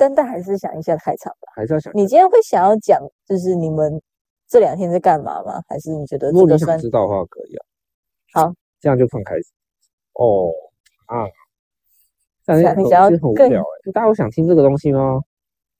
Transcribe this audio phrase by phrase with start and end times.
[0.00, 1.52] 但但还是想一下开场吧。
[1.54, 4.00] 还是要想你今天会想要讲，就是你们
[4.48, 5.60] 这两天在干嘛吗？
[5.68, 7.64] 还是你觉得如果你想这个算知道的话，可以啊。
[8.32, 9.44] 好，这样就放开始。
[10.14, 10.50] 哦
[11.04, 11.28] 啊，
[12.46, 15.20] 这样想你想要其实很无更聊哎，大家有想听这个东西吗？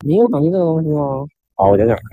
[0.04, 1.24] 你有想听这个东西吗？
[1.54, 2.04] 好，我讲讲看。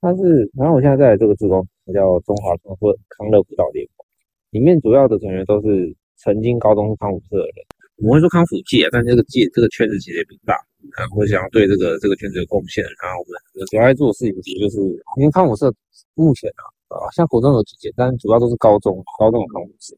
[0.00, 4.06] 它是，然后我现在在这个自工，它叫中华康复康乐辅导联盟，
[4.50, 7.54] 里面主要的成员都是曾经高中康复社的人。
[7.96, 10.54] 我们会说康复界，但这个界这个圈子其实也不大。
[10.98, 13.38] 啊，我想要对这个这个圈子有贡献，然后我们
[13.70, 14.80] 主要做的事情其实就是，
[15.16, 15.72] 因为康复社
[16.14, 19.94] 目前啊，啊，像国中有几间，但主要都是高中高中的康复社。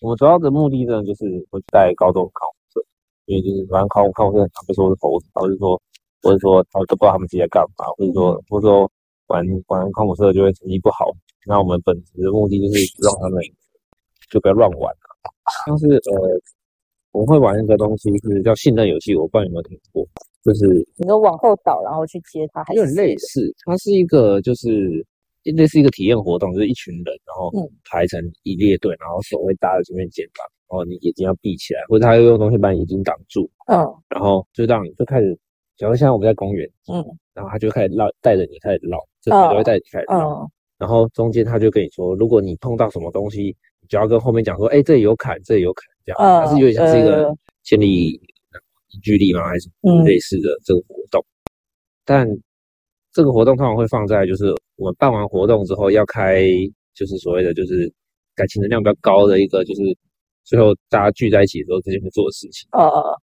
[0.00, 2.86] 我们主要的目的呢，就是会带高中康复社，
[3.26, 5.82] 因为就是反正康复康复社很常被说是猴子，或者说
[6.22, 8.90] 或者说他们都不知道他们自己在干嘛，或者说或者说
[9.26, 11.10] 玩玩康复社就会成绩不好。
[11.44, 13.42] 那我们本职的目的就是让他们
[14.30, 15.04] 就不要乱玩了。
[15.66, 16.38] 像是呃，
[17.12, 20.06] 我们会玩一个东西就是叫信任游戏，我不知道你有没有听过，
[20.44, 25.04] 就是你说往后倒，然后去接它，还有点类似，它是一个就是
[25.44, 27.68] 类似一个体验活动，就是一群人，然后嗯。
[27.90, 33.78] 排成一列队，然后手会搭在前面肩膀，然后你眼睛要闭起来，或者他会用东西把你眼睛挡住，嗯。
[34.10, 35.38] 然后就让你就开始，
[35.78, 37.02] 假如像我们在公园，嗯。
[37.32, 43.54] 然后他就开始绕带着你开始绕，就都会带着你开始绕，嗯然后中间他就跟你说，如果你碰到什么东西，你
[43.88, 48.20] 就要跟后面讲说，哎，这里有坎，这里有坎，这样，嗯它是有点像是一个呃建立
[48.90, 49.46] 凝聚力吗？
[49.48, 51.24] 还是嗯类似的这个活动？
[52.04, 52.26] 但
[53.12, 56.44] 这个活动通常会放在就是我们办完活动之后要开，
[56.94, 57.92] 就是所谓的就是
[58.34, 59.82] 感情能量比较高的一个，就是
[60.44, 63.20] 最后大家聚在一起的时候之前会做的事情，呃呃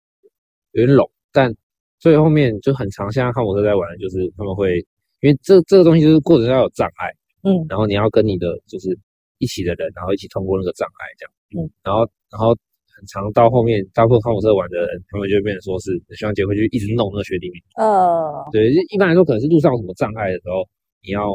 [0.72, 1.55] 有点冷，但
[1.98, 3.10] 最后面就很长。
[3.12, 4.78] 现在看我都在玩，就是他们会
[5.20, 7.12] 因为这这个东西就是过程要有障碍。
[7.44, 8.96] 嗯然后你要跟你的就是
[9.43, 11.29] 一起的人，然后一起通过那个障碍，这样。
[11.59, 12.55] 嗯，然后然后
[12.95, 17.59] 很长到后面，大部分康复社玩的人，他们就会变成说是学长姐会去一直弄那个学弟妹。
[17.77, 20.63] 呃对，就一般来说可能是路上有什么障碍的时候，
[21.03, 21.27] 你要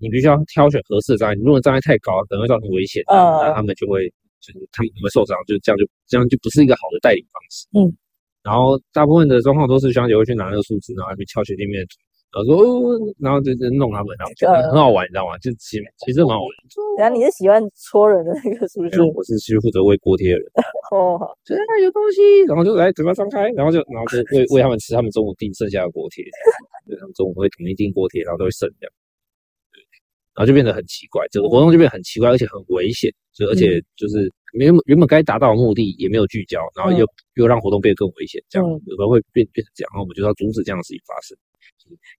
[0.00, 4.08] 你必须要挑选合适的障碍，你如果障碍太高，可能会造成危险，嗯那他们就会
[4.40, 7.68] 就是他们会受伤，就这样就这样就不是一个好的带领方式。
[7.76, 7.92] 嗯，
[8.42, 12.00] 然后大部分的状况都是学长姐会去拿那个树枝，然后去敲学弟妹的腿。
[12.36, 15.38] 然后说，哦，然后就就弄他们，然后就很好玩，你知道吗？
[15.38, 16.50] 就其其实蛮好玩。
[16.98, 19.00] 然后你是喜欢戳人的那个是不是？
[19.02, 20.46] 我是去负责喂锅贴的人，
[20.92, 26.22] 哦，好就是啊有东西，然后就来嘴巴张开，然后就然后就喂喂他们吃他们中午订剩下的锅贴，
[26.86, 28.92] 对，他们中午会统一订锅贴，然后都会剩这样，
[29.72, 29.80] 对，
[30.36, 38.76] 然后就变得很奇怪，整个活动就变得很奇怪，而且很危险，就而且就是原本原本该达到的目的也没有聚焦，然后又、又让活动变得更危险，这样嗯。
[38.84, 41.36] 有时候会变变成这样，然后我们就要阻止这样的事情发生，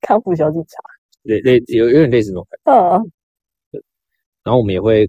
[0.01, 0.79] 康复小警察。
[1.23, 2.73] 类类有有点类似这种感觉。
[2.73, 3.05] 呃
[4.45, 5.05] 然后我们也会，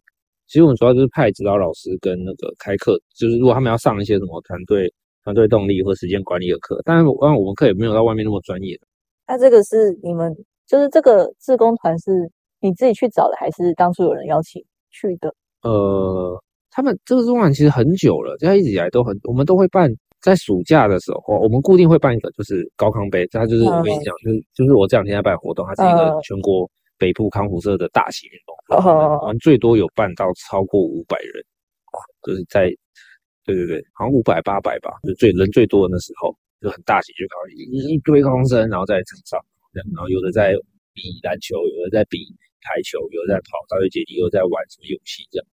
[0.48, 4.92] 其实我们主要就是派指导老师跟那个开课，就是如果他们要上一些什么团队
[5.24, 8.88] 团队动力或时间管理的课，当然当然我们课也没有到外面那么专业的，
[9.28, 12.28] 那这个是你们就是这个志工团是
[12.60, 14.60] 你自己去找的，还是当初有人邀请
[14.90, 15.32] 去的？
[15.62, 19.88] 呃，他们这个中晚其实很久了，他一直以来都很，我们都会办，
[20.22, 26.22] 在暑假的时候，我们固定会办一个就是高康杯，它就是我跟你讲，就是就是我这两天在办活动，它是一个嗯。
[26.24, 31.46] 全国北部康复社的大型运动，哦我们最多有办到超过五百人，
[32.24, 32.70] 就是在
[33.46, 39.40] 对对对，好像五百八百吧，就最人最多的那时候，就很大型，就搞一一堆高中生，然后在场上，
[39.72, 40.54] 然后有的在
[40.94, 42.18] 比篮球，有的在比
[42.62, 45.46] 台球，有的在跑大队接力，有的在玩什么游戏这样。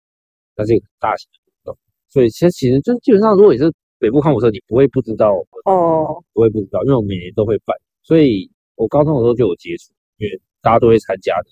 [0.56, 3.70] 那这个很大型的活动，所以其实其实就基本上，如果你是
[4.04, 5.32] 北部康复社，你不会不知道，
[5.65, 11.48] 哦，不会不知道，因为我每年都会办，所以我高中的时候就有接触，因为大家都会参加的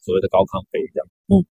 [0.00, 1.06] 所谓的高康杯这样。
[1.28, 1.46] 嗯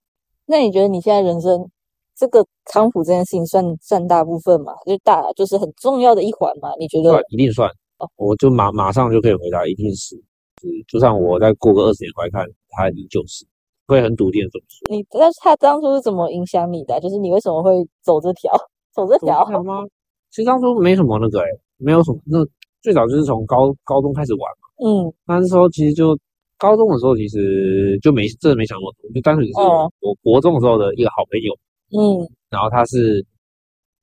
[0.45, 1.65] 那你觉得你现在人生
[2.13, 4.73] 这个康复这件事情算占大部分吗？
[4.85, 6.73] 就大就是很重要的一环嘛？
[6.77, 7.23] 你觉算得？
[7.29, 7.69] 一定算，
[7.99, 10.17] 哦我就马马上就可以回答，一定是，
[10.61, 13.45] 是就算我再过个二十年回来看，它一定就是，
[13.87, 14.93] 会很笃定的这么说。
[14.93, 16.99] 你那他当初是怎么影响你的啊？
[16.99, 18.51] 就是你为什么会走这条
[18.93, 19.45] 走这条？
[19.45, 19.85] 好吗？
[20.31, 21.45] 其实当初没什么那个、欸，
[21.77, 22.39] 没有什么，那
[22.81, 25.13] 最早就是从高高中开始玩嘛，嗯。
[25.27, 26.17] 那时候其实就
[26.57, 31.53] 高中的时候其实就没真的没想那么多，就单纯是哦我国中的时候的一个好朋友，
[31.91, 32.27] 嗯。
[32.49, 33.23] 然后他是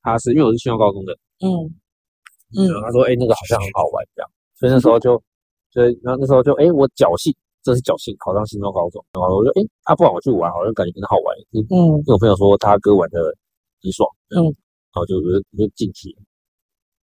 [0.02, 1.48] 他是因为我是新庄高中的，嗯。
[2.56, 2.68] 嗯。
[2.70, 5.20] 然后他说哎、那个好像很好玩这样，所以那时候就
[5.72, 7.34] 所以然后那时候就哎、我侥幸。
[7.60, 11.36] 这是侥幸考上新庄高中，然后我就哎，啊，不然我去玩，好像感觉很好玩。
[11.50, 11.90] 因嗯。
[11.98, 13.18] 为我朋友说他哥玩的
[13.82, 14.46] 很爽，嗯
[14.92, 16.16] 然后就就就进去，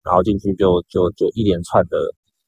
[0.03, 1.97] 然后进去就就就一连串的，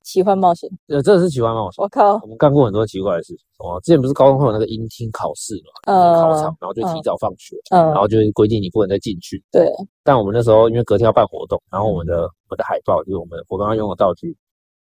[0.04, 0.70] 奇幻冒险。
[0.88, 1.82] 呃，真的是奇幻冒险。
[1.84, 9.44] 我靠，我们干过很多奇怪的事情，哦，之前不是高中会有那个音听考试嘛，呃考场，然后就提早放学，嗯然后就会规定你不能再进去。
[9.52, 9.70] 对，
[10.04, 14.36] 但我们那时候因为隔天要办活动，然后我们的我们的海报就是我们我刚刚用的道具，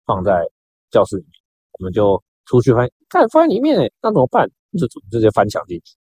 [0.07, 0.45] 放在
[0.91, 1.33] 教室里面，
[1.79, 4.49] 我们就出去发现，看放在里面哎，那怎么办？
[4.79, 5.95] 就直接翻墙进去，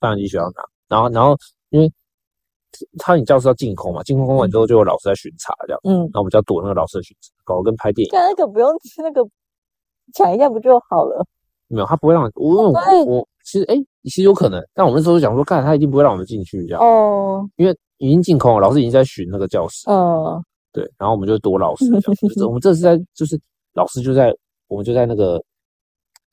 [0.00, 0.64] 翻墙进去学校拿。
[0.88, 1.36] 然后，然后
[1.70, 1.92] 因为
[2.98, 5.80] 他你教室要进空嘛，进空完之后就有老师在巡查这样。
[5.84, 8.10] 嗯，然后我们就要躲那个老师的巡查，搞得跟拍电影。
[8.12, 8.70] 那个不用
[9.02, 9.28] 那个
[10.12, 11.24] 抢一下不就好了？
[11.68, 13.74] 没有，他不会让我我我其实哎，
[14.04, 16.80] 其实有可能，但我们那时候讲说，看他一定不会让我们进去这样。
[16.80, 19.88] 哦，因为已经进空了，老师已经在巡那个教室。
[19.90, 20.42] 哦，
[20.72, 21.86] 对，然后我们就躲老师。
[22.46, 23.40] 我们这是在就是
[23.72, 24.32] 老师就在
[24.68, 25.42] 我们就在那个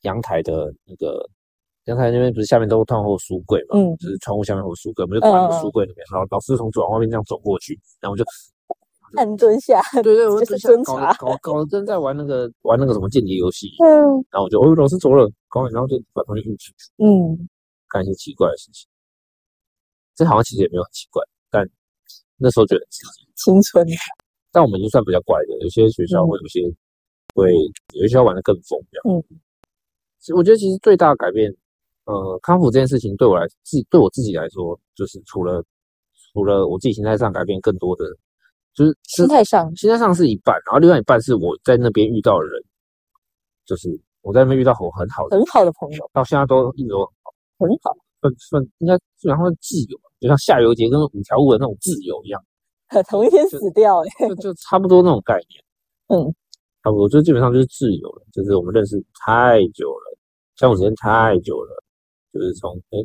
[0.01, 1.25] 阳台的那个
[1.85, 3.77] 阳台那边，不是下面都通有书柜嘛？
[3.77, 6.05] 嗯，就是窗户下面有书柜，我们就躲在书柜里面。
[6.11, 8.23] 然后老师从走廊外面这样走过去，然后我就。
[9.13, 13.67] 半蹲下，对对，我蹲下搞搞搞得真在玩那个玩那个什么间谍游戏。
[13.83, 16.87] 嗯，然后我就哦，老师走了，搞完然后就把东西运出去。
[16.95, 17.35] 嗯，
[17.89, 18.87] 干一些奇怪的事情。
[20.15, 21.67] 这好像其实也没有很奇怪，但
[22.37, 23.27] 那时候觉得刺激。
[23.35, 23.85] 青春。
[24.49, 26.61] 但我们已经算比较怪的，有些学校会有些
[27.35, 29.17] 会有些学校玩的更疯这样。
[29.17, 29.21] 嗯，
[30.19, 31.53] 其实我觉得其实最大的改变，
[32.11, 35.63] 呃，康复这件事情对我来自对我自己来说，就是除了
[36.33, 38.05] 除了我自己心态上改变，更多的。
[38.73, 42.63] 就是心态上，心态上是一半，然后另外一半是我在那边遇到的人，
[43.65, 43.89] 就是
[44.21, 46.99] 我在那边遇到很很好的很好的朋友，到现在都一直都
[47.59, 52.41] 很好，算算应该基本上是挚友，就像夏油杰跟五条悟的那种挚友一样，
[53.09, 55.61] 同一天死掉，就就差不多那种概念，
[56.07, 56.33] 嗯，
[56.81, 60.17] 差不多就基本上就是挚友了，就是我们认识太久了，
[60.55, 61.83] 相处时间太久了，
[62.33, 62.99] 就是从哎。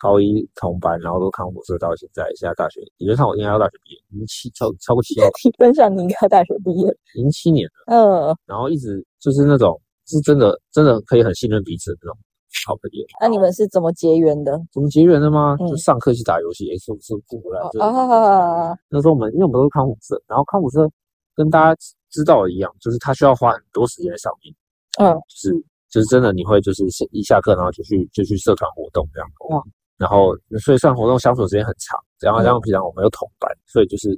[0.00, 5.26] 高一同班，然后都康复社到现在，现在大学理论上我应该要大学毕业，零七超超过七年。
[5.42, 8.30] 理论上你应该大学毕业，零七年了。
[8.30, 9.76] 嗯，然后一直就是那种
[10.06, 12.18] 是真的真的可以很信任彼此的那种
[12.64, 13.04] 好朋友。
[13.20, 14.52] 那你们是怎么结缘的？
[14.72, 15.56] 怎么结缘的吗？
[15.56, 17.60] 就上课去打游戏，是不是不回来？
[17.84, 20.88] 啊，那时候我们因为我们都是康复社，然后康复社
[21.34, 24.54] 跟大家知道的一样，就是他需要花很多时间在上面。
[25.00, 26.82] 嗯，就是就是真的你会就是
[27.12, 29.28] 一下课然后就去就去社团活动这样。
[29.50, 29.62] 哇。
[29.96, 30.30] 然后，
[30.62, 34.08] 所以上活动相处时间很长，然后像平常我们又同班，所以就是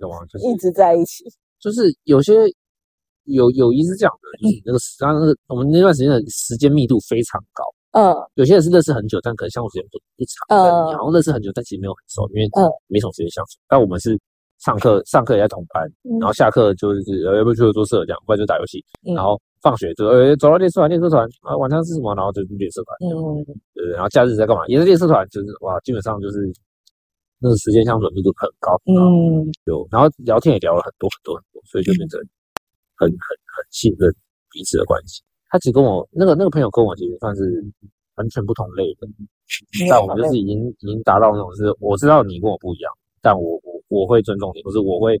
[0.00, 0.18] 懂吗？
[0.28, 1.22] 就是一直在一起。
[1.62, 2.34] 就是有些
[3.26, 7.62] 有友谊是这样的，就是那个时，那个我们那段时间的时间密度非常高。
[7.92, 8.10] 嗯。
[8.34, 10.58] 有些人是认识很久，但可能相处时间不不长。
[10.58, 10.90] 嗯。
[10.90, 12.48] 然后认识很久，但其实没有很熟，因为
[12.88, 13.60] 没什么时间相处。
[13.68, 14.18] 但我们是
[14.58, 18.84] 上课上课也在同班，然后下课就是呃要不去做社这样，不然就打游戏，
[19.14, 19.40] 然后。
[19.64, 22.14] 放学就呃走到练社团，练社团啊，晚上是什么？
[22.14, 23.40] 然后就练社团，嗯，
[23.72, 24.60] 对然后假日在干嘛？
[24.68, 26.52] 也是练社团，就是哇，基本上就是
[27.40, 32.20] 那个时间相处密度很高，嗯，有，然后聊天也聊了很多很多很多，所以就变成
[32.94, 33.16] 很很
[33.56, 34.14] 很信任
[34.52, 35.22] 彼此的关系。
[35.48, 37.64] 他只跟我那个那个朋友跟我其实算是
[38.16, 39.08] 完全不同类的，
[39.88, 45.18] 但我们就是已经已经达到那种是我知道你跟我不一样，但我我我会尊重你，不是我会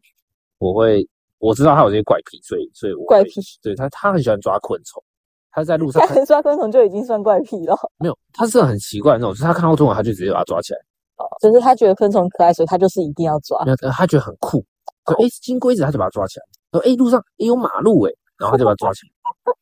[0.58, 1.02] 我会。
[1.38, 5.02] 我知道他有这些怪癖，所以所以我怪癖，对他他很喜欢抓昆虫，
[5.50, 7.76] 他在路上抓昆虫就已经算怪癖了。
[7.98, 10.78] 没有，他是很奇怪那种，就是他看到昆虫他就直接把它抓起来。
[11.16, 13.62] 哦，就是他觉得昆虫可爱，所以他就是一定要抓。
[13.64, 14.64] 没有，他觉得很酷。
[15.04, 16.44] 哎，金龟子他就把它抓起来。
[16.72, 19.12] 说哎，路上也有马路哎，然后他就把它抓起来。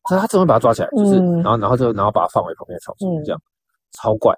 [0.05, 0.89] 他他怎么把它抓起来？
[0.93, 3.41] 就是然后然后就然后把它放回旁边草丛这样，
[3.93, 4.35] 超怪。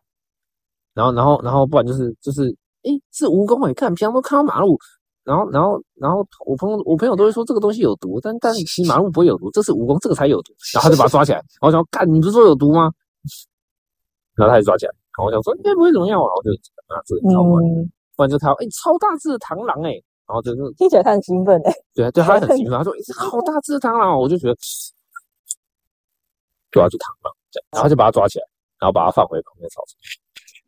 [0.94, 2.48] 然后然后然后不然就是就是
[2.82, 4.78] 哎是蜈蚣哎，看平常都看到马路。
[5.24, 10.52] 然后，然后，然后我朋友，我朋友都会说这个东西有毒，但但骑马路不会有毒，这是蜈蚣，这个才有毒。
[10.74, 12.92] 然后他就把他抓起来，然后想干，你不是说有毒吗？
[14.36, 16.50] 然后他就抓起来，然后我想说应该不会怎么样吧，我就
[16.88, 17.62] 拿这个超怪，
[18.16, 19.92] 不然就他哎超大只的螳螂哎，
[20.28, 24.54] 然后就是听起来他很兴奋哎，对啊，对他很 兴奋，他说好大只的螳螂，我就觉得
[26.70, 27.32] 对啊，就螳螂，
[27.72, 28.44] 然后就把它抓起来，
[28.78, 29.96] 然后把它放回旁边草丛。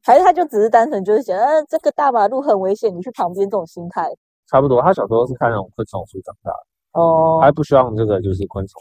[0.03, 4.09] 还是他就只是单纯就是想，呃，这个大马路很危险，你去旁边这种心态。
[4.47, 8.81] 差不多，他小时候是看那种昆虫书长大的，哦，还不希望这个就是昆虫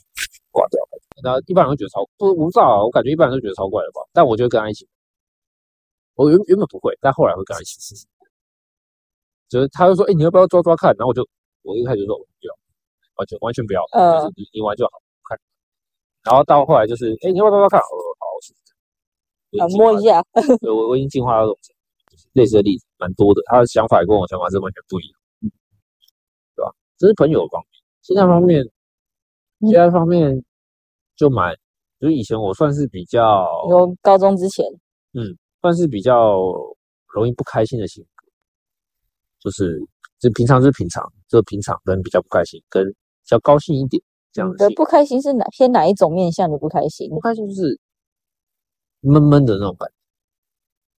[0.51, 0.79] 挂掉。
[1.23, 4.01] 那一般人会觉得超不知道啊，我感觉一般人都觉得超怪的吧。
[4.13, 4.87] 但我就跟他一起，
[6.15, 8.05] 我原原本不会，但后来会跟他一起试试。
[9.47, 10.89] 就是他就说，哎，你要不要抓抓看？
[10.97, 11.25] 然后我就
[11.63, 12.53] 我一开始就说不要，
[13.15, 14.91] 完全完全不要，就是你你玩就好
[15.29, 15.39] 看。
[16.23, 17.79] 然后到后来就是，哎，你要不要抓抓看？
[17.79, 19.77] 我说好，我试试。
[19.77, 20.21] 摸一下。
[20.59, 21.57] 对，我我已经进化到这种
[22.33, 25.19] 类似的例子蛮多的，他的想法跟我想法是完全不一样。
[26.97, 28.63] 这是朋友方面，其他方面，
[29.61, 30.43] 其他方面
[31.15, 31.53] 就蛮，
[31.99, 34.65] 就是以前我算是比较，有高中之前，
[35.13, 36.39] 嗯，算是比较
[37.07, 38.27] 容易不开心的性格，
[39.39, 39.77] 就是
[40.19, 44.69] 就平常就是平常，就平常跟比较不开心，跟比较高兴一点这样的。
[44.71, 47.09] 不开心是哪偏哪一种面向的不开心？
[47.09, 47.79] 不开心就是
[49.01, 49.89] 闷闷的那种感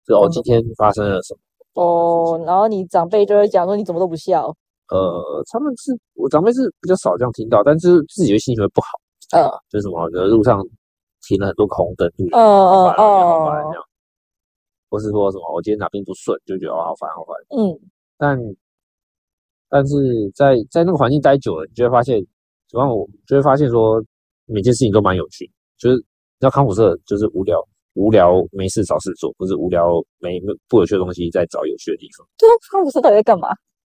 [0.05, 1.41] 觉，就哦今天发生了什么？
[1.83, 4.55] 哦，然后你长辈就会讲说你怎么都不笑。
[4.89, 8.89] 呃，他们是我长辈是比较少这样听到，但是自己的心情会不好，
[9.37, 10.63] 嗯就是什么，的路上
[11.27, 13.85] 停了很多个红灯，嗯嗯好烦啊好烦哦这样，
[14.89, 17.35] 或是说什么我今天哪边不顺，就觉得哦好烦好烦。
[17.59, 17.79] 嗯
[18.19, 18.39] 但
[19.69, 22.21] 但是在在那个环境待久了，你就会发现，
[22.69, 24.03] 主要我就会发现说，
[24.47, 26.03] 每件事情都蛮有趣，就是
[26.39, 27.61] 要康复社就是无聊
[27.95, 32.27] 无聊没事找事做，或是无聊没不有趣的东西再找有趣的地方。
[32.39, 33.49] 对啊，康复社到底在干嘛？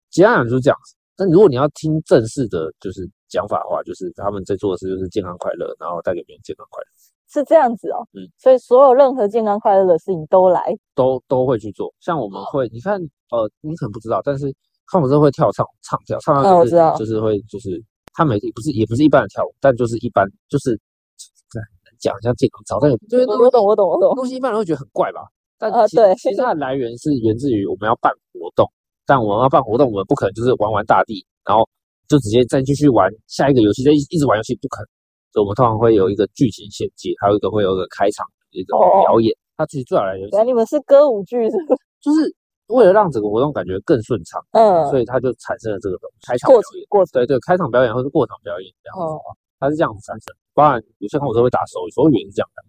[0.09, 0.95] 简单讲就是这样子。
[1.15, 6.87] 但如果你要听正式的，就是讲法的话，就是他们在做的事就是健康快乐，然后带给别人健康快乐，
[7.27, 8.05] 是这样子哦。
[8.13, 10.61] 嗯，所以所有任何健康快乐的事情都来。
[10.93, 11.93] 都都会去做。
[11.99, 14.53] 像我们会，你看，呃，你可能不知道，但是
[14.91, 17.83] 康复社会跳唱唱跳，唱哦跳就是、会就是
[18.13, 20.79] 他们也不是也不是一般的跳舞，但就是一般就是
[21.99, 24.15] 讲一下健康操，但有就是我我懂，我懂，我懂。
[24.15, 25.21] 东西一般人会觉得很怪吧？
[25.57, 28.71] 但其呃对其实它的来源是源自于我们要办活动，
[29.07, 31.67] 但我们要办活动，我们不可能就是玩玩大地，然后
[32.09, 34.87] 就直接再继续玩下一个游戏，再一一直玩游戏，不可能。
[35.31, 39.33] 所以我们通常会有一个剧情衔接，还有一个会有一个开场的一个哦表演。
[39.55, 41.81] 它其实最好来源原来你们是歌舞剧是不是？
[42.03, 42.35] 就是
[42.67, 45.97] 为了让整个活动感觉更顺畅，嗯，所以它就产生了这个
[46.27, 46.85] 开场过表演。
[46.89, 49.15] 过程对对，开场表演或是过场表演这样子。
[49.15, 49.21] 哦，
[49.57, 50.35] 它是这样子产生。
[50.53, 52.63] 当然，有些看我都会打手语，手语也是这样的。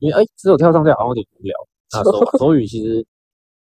[0.00, 1.52] 因为哎，只有跳上跳好像有点无聊。
[1.92, 3.04] 那手手语其实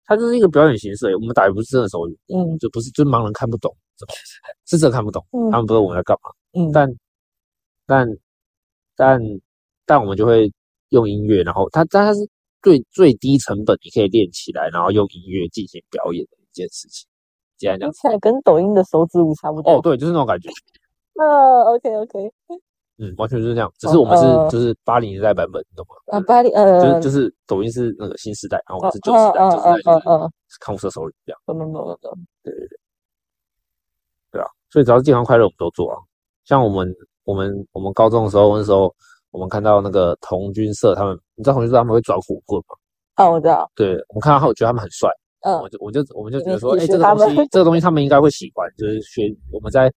[0.06, 4.14] 它就是一个表演形式我们打也不是真的手语，嗯就不是就是盲人看不懂，是吧
[4.66, 6.30] 是真的看不懂，嗯他们不知道我们在干嘛。
[6.54, 6.90] 嗯，但
[7.86, 8.08] 但
[8.96, 9.20] 但
[9.86, 10.52] 但我们就会
[10.90, 12.28] 用音乐，然后它但它是
[12.62, 17.08] 最最低成本，你可以练起来，然后用音乐进行表演的一件事情。
[17.58, 19.74] 简单讲听，起来跟抖音的手指舞差不多。
[19.74, 20.50] 哦，对，就是那种感觉。
[21.14, 21.24] 那
[21.74, 22.32] ，OK OK，
[22.98, 26.18] 嗯，完全就是这样，只是我们是、呃就是八零年代版本，你懂吗？
[26.18, 29.92] 啊，八零，呃，就是就是抖音是那个新时代，然后我们是旧时代，嗯旧时代就
[30.50, 32.68] 是康复社手里这样，懂懂懂懂，对对
[34.32, 35.98] 对啊，所以只要是健康快乐，我们都做啊。
[36.46, 36.94] 像我们
[37.26, 38.94] 我们我们高中的时候，那时候
[39.32, 42.76] 我们看到那个童军社，他们你知道童军社他们会转火棍吗？
[43.18, 45.10] 哦，我知道，对，我们看到他，我觉得他们很帅，
[45.42, 49.92] 嗯我就我就我们就觉得说，哎，这个东西这个东西他们应该会喜欢，就是学我们在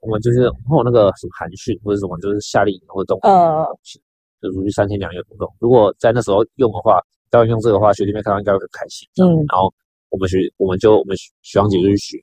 [0.00, 3.66] 我们就是会有那个什么寒训或者什么，就是夏令营或者动物嗯
[4.42, 5.50] 就出去三天两夜活动。
[5.58, 7.00] 如果在那时候用的话，
[7.30, 9.08] 当然用这个的话，学弟妹看到应该会很开心。
[9.20, 9.72] 嗯然后
[10.10, 12.18] 我们学我们就我们学学长姐就去学，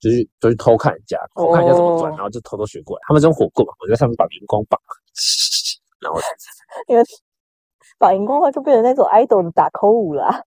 [0.00, 3.02] 就是就去偷看人家，偷看人家怎么转，哦然后就偷偷学过来。
[3.08, 4.78] 他们是用火棍嘛，我在上面把荧光棒，
[6.02, 6.18] 然后
[6.88, 7.02] 因为
[7.98, 10.42] 把荧光棒就变成那种 idol 的打 call 舞啦。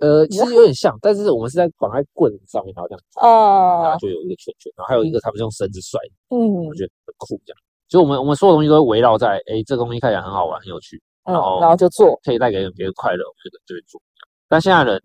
[0.00, 7.58] 呃其实有点像，但是我们是在绑在棍子上面，然后这样，然啊后，就有一个圈圈，然后还有一个他们是用绳子甩，嗯我觉得很酷这样。
[7.88, 14.00] 就我们我们所有东西都会围绕在，哎，这个东西看起来很好玩，很有趣，嗯然后，然后就做，可以带给别人快乐，我觉得就会做。
[14.48, 15.02] 但现在人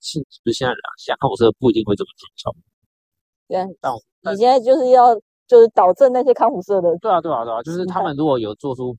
[0.00, 0.90] 是不是现在人啊？
[0.98, 2.52] 现在看我这不一定会这么紧俏。
[3.48, 3.64] 对，
[4.30, 5.14] 你现在就是要
[5.46, 8.96] 就是导正那些康复社的对啊，对啊，对啊，就是他们如果有做出，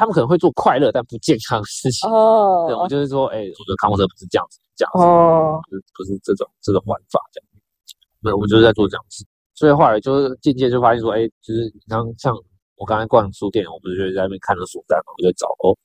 [0.00, 2.10] 他们可能会做快乐但不健康的事情。
[2.10, 7.46] 哦对，我就是说，哎，我觉得康复社不是这样子，这样子，哦，不是不是这种这种玩法这样。
[8.22, 9.26] 对，我们就是在做这样子。
[9.52, 12.34] 所以后来就是渐渐就发现说，哎，就是你刚像
[12.76, 15.76] 我刚才逛书店，我不是就在那边看了书单嘛，我就找哦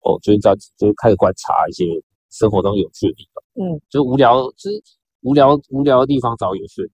[0.00, 1.84] 哦，就是在就开始观察一些
[2.30, 3.44] 生活中有趣的地方。
[3.60, 4.82] 嗯，就无聊，就是
[5.20, 6.88] 无聊无聊的地方找有趣的。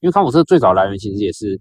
[0.00, 1.60] 因为康复社最早来源其实也是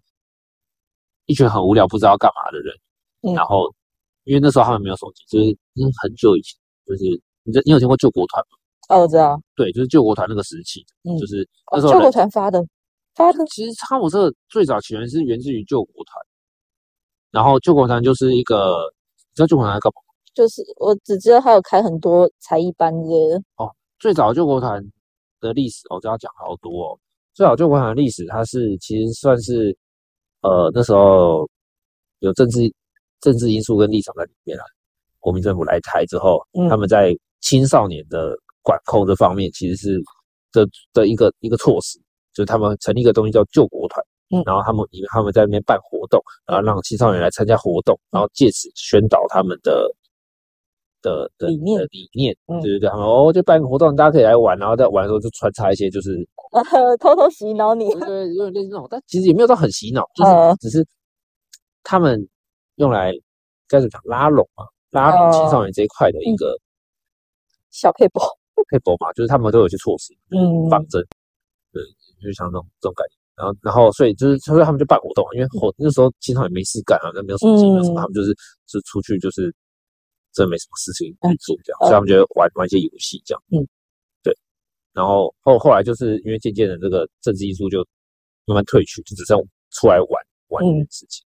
[1.27, 2.75] 一群很无聊不知道干嘛的人，
[3.21, 3.71] 嗯然后
[4.25, 5.57] 因为那时候他们没有手机，就是
[6.01, 7.03] 很久以前，就是
[7.43, 8.57] 你知你有听过救国团吗？
[8.89, 12.63] 哦，我知道，对，就是救国团那个时期，嗯就是那时候救国团发的，
[13.15, 16.21] 发的，其实康普社最早起源是源自于救国团，
[17.31, 18.75] 然后救国团就是一个，
[19.15, 20.01] 你知道救国团在干嘛？
[20.33, 23.41] 就是我只知道他有开很多才艺班之类的，
[23.99, 24.83] 最早救国团
[25.39, 26.99] 的历史，哦，这要讲好多哦。
[27.33, 29.75] 最早救国团的历史，它是其实算是
[30.41, 31.49] 呃那时候
[32.19, 32.71] 有政治
[33.21, 34.63] 政治因素跟立场在里面啊。
[35.19, 39.99] 国民政府来台之后，嗯他们在青少年的管控这方面其实是
[40.51, 41.97] 的的一个一个措施，
[42.31, 44.43] 就是他们成立一个东西叫救国团，嗯。
[44.45, 49.89] 然后他们因为他们在那边办活动，然后让青少年来参加活动，然后借此宣导他们的
[51.01, 52.61] 的的理念理念，嗯。
[52.61, 56.17] 对对对，他们哦就办个活动，大家可以来玩，然后在玩的时候就穿插一些就是
[57.01, 60.85] 偷偷洗脑你，对对，有点类似那种，但其实也没有到很洗脑，就是呃只是
[61.83, 62.27] 他们
[62.75, 63.11] 用来
[63.67, 66.57] 该怎么讲拉拢嘛，拉拢青少年这一块的一个
[67.71, 68.21] 小配博，
[68.69, 71.05] 配博嘛，就是他们都有一些措施嗯，方针，
[71.71, 71.81] 对，
[72.21, 73.15] 就像这种这种感觉。
[73.35, 78.33] 然后，然后，所以就是，所以他们就办活动，因为活那时候青少年没事干啊，那没有手机，没有什么，嗯他们就是
[78.65, 79.53] 就出去就是
[80.31, 83.67] 真没什么事情嗯做这样，所以他们就会玩玩一些游戏这样，嗯，
[84.23, 84.33] 对。
[84.93, 87.85] 然后后后来就是因为渐渐的这个政治因素就
[88.45, 89.37] 慢慢退去，就只剩
[89.71, 90.09] 出来玩
[90.47, 91.24] 玩这件事情。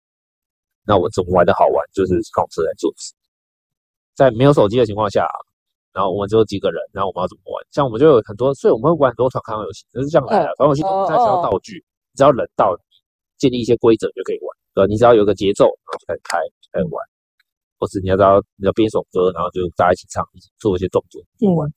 [0.86, 3.14] 那我怎么玩的好玩，就是公司来做事。
[4.16, 5.28] 在没有手机的情况下，
[5.94, 7.66] 然后我们只有几个人，然后我们要怎么玩？
[7.72, 10.54] 像我们就有很多，所以我们会玩很多团康游戏，就是这样来的。
[10.58, 11.84] 团康游戏都不太需要道具，
[12.16, 12.78] 只要人到，
[13.38, 14.50] 建立一些规则就可以玩。
[14.74, 16.38] 对，你只要有个节奏，然后就开始开
[16.74, 17.04] 开始玩。
[17.80, 21.22] 或是你要知道你要编一首歌，然后就大家一起唱，一起做一些动作，
[21.56, 21.72] 玩。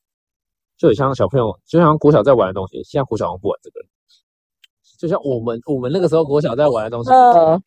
[0.75, 2.83] 就很像小朋友，就像国小在玩的东西。
[2.83, 3.79] 现在国小不玩这个，
[4.99, 7.09] 就像我们我们那个时候国小在玩的东西。
[7.09, 7.63] 嗯。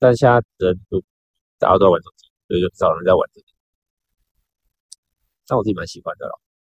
[0.00, 1.00] 但现在人都
[1.58, 3.46] 大家都在玩手机，所以就少人在玩这个。
[5.46, 6.32] 但我自己蛮喜欢的啦，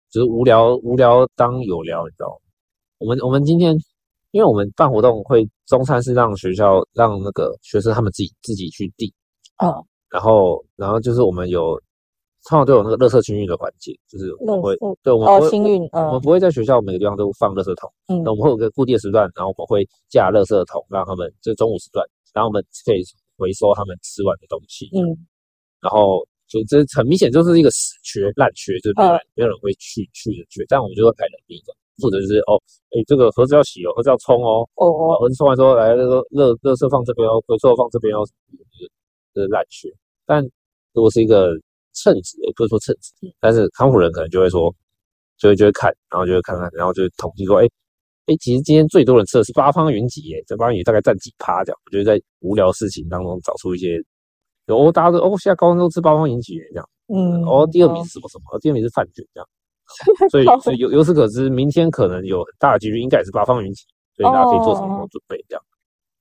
[0.09, 2.35] 就是无聊无聊当有聊，你知道吗？
[2.99, 3.75] 我们我们今天，
[4.31, 9.11] 因为我们办活动会中餐是让学校让那个学生他们自己自己去订。
[9.57, 9.73] 啊，
[10.09, 11.75] 然后然后就是我们有
[12.47, 23.03] 通常都有那个垃圾清运的环节，就是我们会对我们哦清运，我们不会在学校每个地方都放垃圾桶，嗯，那我们会有个固定时段，然后我们会架垃圾桶，让他们就中午时段，然后我们可以
[23.37, 25.05] 回收他们吃完的东西，嗯，
[25.81, 26.25] 然后。
[26.47, 32.55] 就这很明显就是一个死缺烂缺，就没有人没有人会去去的缺，但我们就会派人一个，或者就是哦，
[32.91, 38.23] 哎，这个盒子要洗哦，盒子要冲哦，哦哦，盒子冲完之后来那个热热色放这边哦，回收放这边哦，
[39.35, 39.89] 就是烂缺。
[40.25, 40.41] 但
[40.93, 41.51] 如果是一个
[41.93, 44.73] 称职，也不是说称职，但是康复人可能就会说，
[45.37, 47.67] 就会就会看，然后就会看看，然后就统计说，哎
[48.27, 51.79] 哎，其实今天最多人吃的是八方云集，哎，这八方云集大概占几趴这样？
[51.85, 54.01] 我觉得在无聊事情当中找出一些。
[54.67, 58.59] 哦，大家都哦，现在高中都吃八方云集这样，嗯，哦，第二名是什么什么？
[58.59, 59.47] 第二名是饭卷这样，
[60.29, 63.85] 所以所以由由此可知，明天可能有很大的几率应该也是八方云集，
[64.17, 65.63] 所以大家可以做什么准备这样。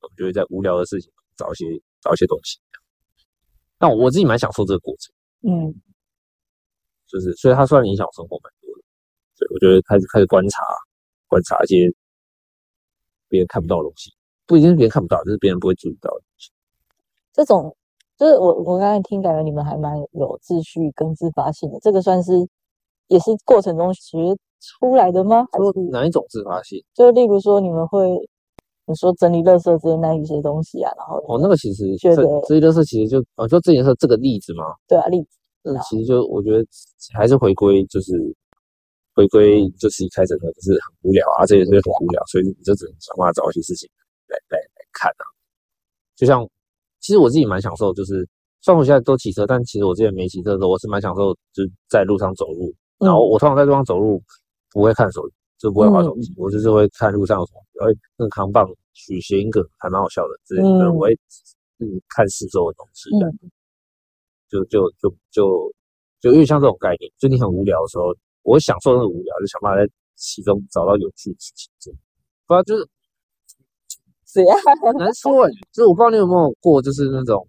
[0.01, 1.65] 我们就会在无聊的事情找一些
[2.01, 2.57] 找一些东西。
[3.79, 5.13] 但我自己蛮享受这个过程，
[5.51, 5.75] 嗯，
[7.09, 8.85] 就是所以它算影响生活蛮多的。
[9.37, 10.63] 对，我觉得开始开始观察
[11.28, 11.92] 观察一些
[13.28, 14.11] 别人看不到的东西，
[14.47, 16.50] 不一定是别人看不到，就是别人不会注意到的东西。
[17.33, 17.75] 这种。
[18.18, 22.33] 就是我我刚才听，感觉你们还蛮有秩序跟自发性的，这个算是
[23.09, 25.46] 也是过程中学出来的吗？
[25.53, 26.83] 还是哪一种自发性？
[26.94, 28.09] 就例如说你们会
[28.87, 34.64] 你说整理垃圾之类那一些东西啊，然后哦，那个其实觉得整理垃圾其实就哦，就这件事这个例子吗？
[34.88, 35.29] 对啊，例子。
[35.62, 36.66] 那其实就我觉得
[37.12, 38.14] 还是回归，就是
[39.16, 43.90] 回归就是一开始的就是很无聊啊，这也是很无聊，所以你就只能想办法找一些事情
[44.29, 45.26] 来来来看啊，
[46.14, 46.46] 就像。
[46.98, 48.26] 其实我自己蛮享受，就是
[48.61, 52.74] 虽然我现在都骑车，但其实我之前没骑车的时候，我是蛮享受，就是在路上走路。
[52.98, 54.20] 然后我通常在路上走路，
[54.72, 55.22] 不会看手，
[55.57, 61.12] 就不会玩手机，我就是会看路上有什么，哎，那个扛棒取谐音梗还蛮好笑的，之类的，我会
[61.79, 63.50] 嗯看四周的东西，嗯。
[64.50, 65.72] 就就就就
[66.20, 68.12] 就因为像这种概念，就你很无聊的时候，
[68.46, 71.92] 我享受那个无聊，就想办法在其中找到有趣的事情做，
[72.46, 72.88] 不然就是。
[74.26, 74.59] 怎样？
[74.98, 77.48] 难说哎，就是我不知道你有没有过，就是那种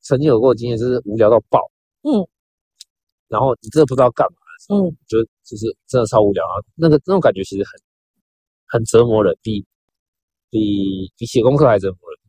[0.00, 1.58] 曾经有过经验，就是无聊到爆，
[2.02, 2.22] 嗯，
[3.26, 7.80] 然后你真的不知道干嘛的时候，嗯，就就是真的超无聊啊，那个那种感觉其实很
[8.68, 9.66] 很折磨人，比
[10.50, 12.20] 比比写功课还折磨人。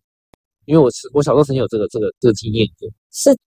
[0.66, 2.66] 因为我是我小时候曾经有这个这个这个经验，
[3.12, 3.38] 是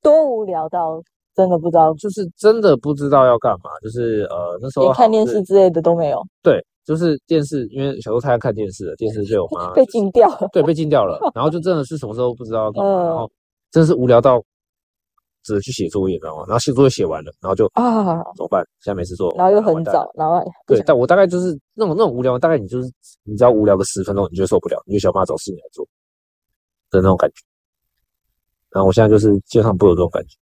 [0.00, 1.02] 多无聊到
[1.36, 6.60] 真的不知道，就是真的不知道要干嘛，就是呃那时候连看电视之类的都没有，对。
[6.86, 11.18] 就是电视，因为小时候太爱看电视了，电视被我妈被禁掉了，对，被禁掉了。
[11.34, 13.28] 然后就真的是什么时候不知道干嘛，然后
[13.72, 14.40] 真的是无聊到
[15.42, 16.44] 只能去写作业，知道吗？
[16.46, 18.04] 然后写作业写完了，然后就啊
[18.36, 18.64] 怎么办？
[18.78, 22.88] 现在没事做，然后又很早，然后对，但我大概就是那种那种无聊，大概你就是
[23.24, 25.84] 你只要无聊个十分钟，你就受不了，你就想办法找事情来做
[26.92, 27.42] 的那种感觉。
[28.70, 30.36] 然后我现在就是基本上不有这种感觉，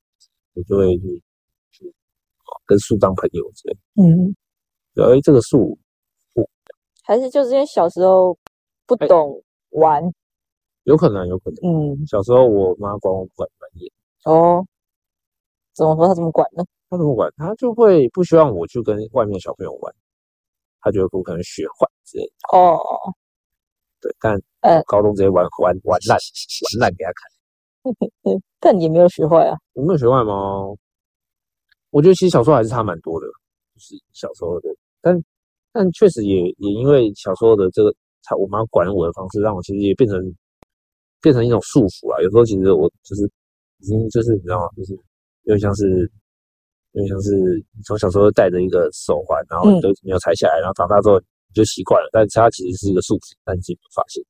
[0.54, 1.22] 我就会去
[1.70, 1.94] 去
[2.66, 3.76] 跟树当朋友之类。
[4.02, 4.34] 嗯，
[4.96, 5.78] 哎，这个树。
[7.06, 8.34] 还是就是因为小时候
[8.86, 10.02] 不懂玩，
[10.84, 11.56] 有可能，有可能。
[11.62, 13.92] 嗯，小时候我妈管我管蛮严。
[14.24, 14.64] 哦，
[15.74, 16.08] 怎么说？
[16.08, 16.64] 她怎么管呢？
[16.88, 17.30] 她怎么管？
[17.36, 19.94] 她就会不希望我去跟外面小朋友玩，
[20.80, 22.56] 她觉得我可能学坏之类的。
[22.56, 22.80] 哦，
[24.00, 27.30] 对，但呃，高中直接玩玩玩烂，玩烂给她看。
[28.60, 29.56] 但你也没有学坏啊？
[29.74, 30.34] 我没有学坏吗？
[31.90, 33.26] 我觉得其实小时候还是差蛮多的，
[33.74, 34.68] 就是小时候的，
[35.00, 35.22] 但。
[35.76, 37.92] 但确实也也因为小时候的这个，
[38.22, 40.16] 他我妈管我的方式，让我其实也变成
[41.20, 42.22] 变成一种束缚啊。
[42.22, 43.24] 有时候其实我就是
[43.80, 44.68] 已经就是你知道吗？
[44.76, 44.92] 就是
[45.42, 46.08] 有点像是
[46.92, 47.34] 有点像是
[47.84, 51.20] 从小时候戴着一个手环，然后都没有拆下来，然后长大之后
[51.52, 52.08] 就习惯了。
[52.12, 54.22] 但它其实是一个束缚，但自己没发现。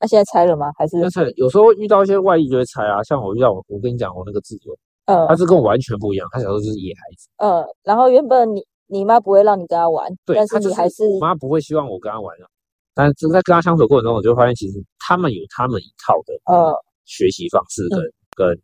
[0.00, 0.72] 那现在拆了吗？
[0.76, 1.10] 还是？
[1.10, 1.22] 拆。
[1.36, 3.02] 有时候遇到一些外力就会拆啊。
[3.02, 6.26] 像我遇到我，我跟你讲，我那个自由，嗯，他是跟我完全不一样。
[6.32, 8.64] 他小时候就是野孩子，嗯，然后原本你。
[8.92, 12.44] 你妈不会让你跟他玩，对但是你还是妈不会希望我跟他玩啊。
[12.92, 18.00] 但是在跟他相处过程中，我就发现其实他们有他们一套的呃学习方式跟、
[18.34, 18.60] 跟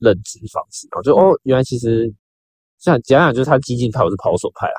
[0.00, 2.12] 认知方式，然后就哦，原来其实
[2.78, 4.78] 像讲讲就是他激进派，我是保守派啊。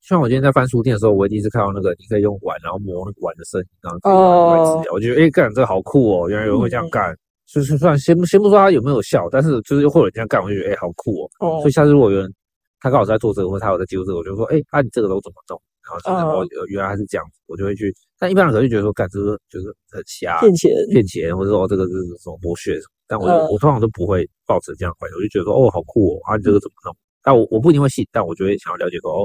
[0.00, 4.92] 像我今天在翻书店的时候，我也第一次看到那个你可以用碗，然后磨那个碗的声音，然后可以拿来资料。
[4.92, 6.28] 我觉得哎，干这个好酷哦！
[6.28, 7.16] 原来有人会这样干。
[7.48, 11.30] 就是算先先不说他有没有效，但是就是会有人这样干，我就觉得哎，好酷哦。
[11.40, 12.30] 哦所以下次如果有人
[12.78, 15.58] 他刚好在做这个，或者他有在记录这个，我就说哎，啊你这个都怎么弄？
[15.80, 17.90] 然后现在哦原来他是这样子，我就会去。
[18.18, 22.92] 但一般人可能就觉得说，干这个就是很瞎，骗钱，骗钱，或者说哦这个是什么剥削什么。
[23.08, 26.94] 但我嗯我通常都不会抱持这样的观点，我就觉得说哦好酷哦，啊你这个怎么弄？
[27.24, 29.24] 但我我不一定会信，但我就会想要了解说哦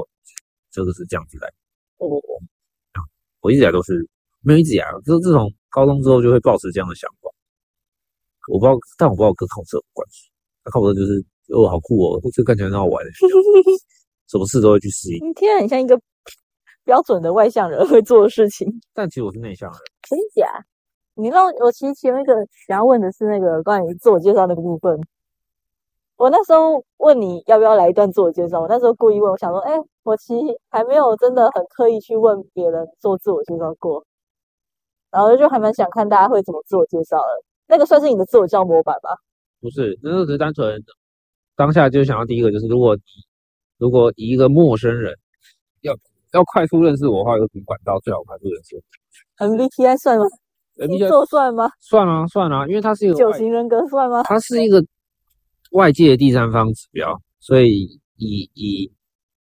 [0.74, 1.48] 这个是这样子来。
[1.98, 2.20] 哦，
[3.40, 3.94] 我一直以来都是
[4.42, 7.30] 没有一直以来，就自从高中之后就会抱持这样的想法。
[8.52, 10.28] 我不知道，但我不知道跟考试有关系。
[10.64, 13.04] 那考试就是哦，好酷哦，这看起来很好玩
[14.26, 15.16] 什么事都会去适应。
[15.16, 15.98] 你听起来很像一个
[16.84, 20.46] 标准的外向人会做的事情，但其实我是内向人，真假？
[21.14, 22.34] 你让我其实前面一个
[22.66, 24.98] 想要问的是那个关于自我介绍那个部分。
[26.16, 29.72] 我那时候问你要不要来一段自我介绍，我那时候故意问，我想说，哎、
[30.04, 34.04] 我其实还没有真的很刻意去问别人做自我介绍过，
[35.10, 37.44] 然后就还蛮想看大家会怎么自我介绍的。
[37.66, 39.10] 那个算是你的自我介绍模板吧？
[39.60, 40.78] 不是，那个只是单纯
[41.56, 43.02] 当下就想要第一个就是，如果你
[43.78, 45.14] 如果以一个陌生人
[45.80, 45.94] 要
[46.32, 50.24] 要快速认识我的话，有什么管道最好快速认识我 MBTI 算吗？
[50.76, 51.70] 星？MBTI 座算吗？
[51.80, 54.22] 算啊算啊，因为它是一个九型人格算吗？
[54.24, 54.84] 它是一个
[55.72, 58.92] 外界的第三方指标，所以以以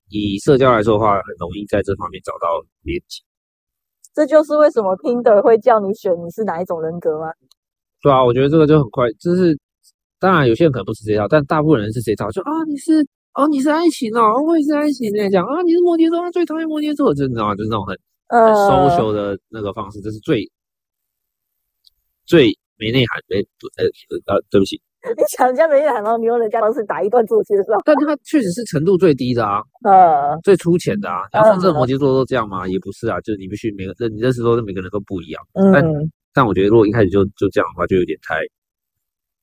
[0.09, 2.47] 以社交来说的话，很容易在这方面找到
[2.83, 3.21] 连接。
[4.13, 7.31] 这就是为什么 Tinder 会叫你选你是哪一种人格吗？
[8.01, 9.57] 对啊，我觉得这个就很快，就是
[10.19, 17.55] 当然有些人可能不是这套，但大部分人是这套，就啊你是哦你是爱情哦，我也是爱情那讲啊你是摩羯座，他最讨厌摩羯座，就你知道吗？
[17.55, 20.49] 就是那种很很呃，social 的那个方式，这是最
[22.25, 23.37] 最没内涵没。
[23.77, 24.81] 呃呃呃，对不起，
[25.15, 29.61] 你讲人家没人，然后你用人家方式打一段自我介绍，但他确实是程度最低的啊。
[29.83, 32.67] 呃，最粗浅的啊，你要说这嗯摩羯座都这样吗？
[32.67, 35.41] 也不是啊，就是你必须每个认你认识都是每个人都不一样。
[35.53, 38.35] 嗯，但我觉得如果一开始就就这样的话，就有点太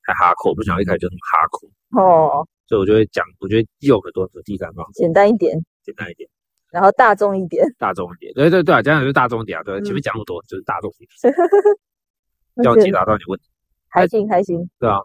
[0.05, 1.67] 太哈口，不想要一开始就那么哈口，
[2.01, 6.29] 哦，所以我就会讲，我觉得有很多的第三方式，简单一点，简单一点，
[6.71, 8.31] 然后大众一点，大众一点。
[8.35, 11.33] 对对对啊，讲讲就是大众一点啊，对，嗯前面讲那么多就是大众一点，
[12.63, 13.45] 要解答到你问题，
[13.91, 14.69] 开心开心。
[14.79, 14.99] 对啊，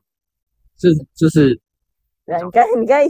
[0.83, 1.55] 这就是
[2.27, 3.09] 对啊，你刚你刚有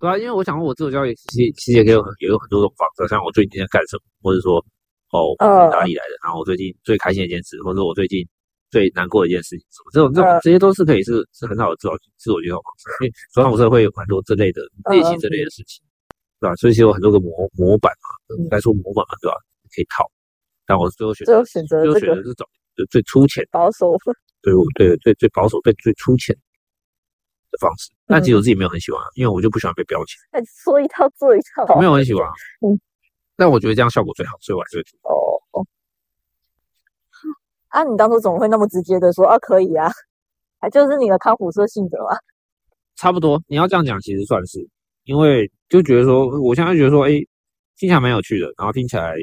[0.00, 4.56] 对啊，因为我想说我自我教育其实其实也可以有也有很多种方式，像我最近在干什么，或者说
[5.12, 5.32] 哦
[5.72, 8.20] 哪里来的，然后我最近最开心的一件事，或者我最近
[8.70, 10.40] 最难过的一件事情，什么这种这种嗯。
[10.42, 14.60] 这些都是可以是是很好的自我自我介绍方式，因为传统社会有很多这类的
[14.92, 15.82] 练习这类的事情，
[16.40, 16.54] 对吧？
[16.56, 18.48] 所以其实有很多个模模板嘛，嗯。
[18.48, 19.34] 该说模板嘛，对吧？
[19.74, 20.04] 可以套，
[20.64, 23.92] 但我最后选最后选择最后这个选择这种就最粗浅，保守，
[24.40, 26.34] 对我对最最保守、最最粗浅
[27.50, 30.16] 的方式，但嗯其实我自己没有很喜欢，因为我就不喜欢被标签。
[30.32, 32.32] 哎说一套做一套，没有很喜欢啊，
[32.66, 32.78] 嗯，
[33.36, 34.98] 但我觉得这样效果最好，所以我还是会做。
[35.02, 35.66] 哦。
[37.68, 39.90] 啊，你当初怎么会那么直接的说啊可以啊？
[40.60, 42.16] 还就是你的康普社性格吗？
[42.96, 44.58] 差不多，你要这样讲，其实算是，
[45.04, 47.10] 因为就觉得说，我现在觉得说，哎，
[47.76, 49.14] 听起来蛮有趣的，然后听起来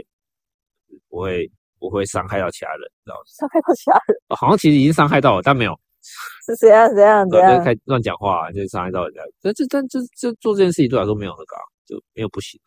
[1.09, 3.21] 不会不会伤害到其他人，知道吗？
[3.25, 5.77] 伤害到其他人哦好像其实已经伤害到了，但没有，
[6.45, 7.63] 是怎样怎样怎对，就是样？
[7.63, 9.21] 开乱讲话，就是伤害到人家。
[9.41, 12.59] 这这这这这做这件事情对我来说没有那个、啊，就没有不行。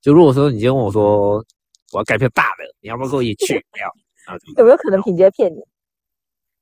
[0.00, 1.44] 就如果说你今天问我说
[1.92, 3.54] 我要改票大的，你要不要跟我一起去？
[3.54, 3.86] 没有，
[4.32, 5.58] 啊，有没有可能品杰骗你？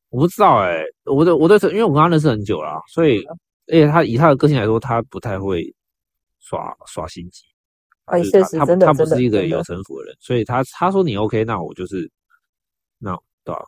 [0.08, 3.24] 我不知道哎、我的我对这，因为我跟他认识很久了啊，所以
[3.66, 5.74] 而且他以他的个性来说，他不太会
[6.38, 7.42] 耍耍心机，
[8.04, 12.10] 哎，就是确实他他他不是一个有城府的人，所以他他说你 OK，那我就是
[12.98, 13.62] 那对吧、